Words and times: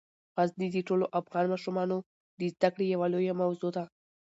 غزني 0.35 0.67
د 0.73 0.77
ټولو 0.87 1.05
افغان 1.19 1.45
ماشومانو 1.53 1.97
د 2.39 2.41
زده 2.53 2.69
کړې 2.73 2.85
یوه 2.93 3.07
لویه 3.13 3.33
موضوع 3.41 3.71
ده. 3.75 3.83